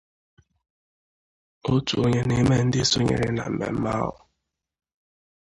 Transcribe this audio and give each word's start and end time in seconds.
Otu 1.73 1.93
onye 2.05 2.21
n'ime 2.27 2.55
ndị 2.65 2.79
sonyere 2.91 3.27
na 3.35 3.43
mmemme 3.49 3.89
ahụ 3.97 4.11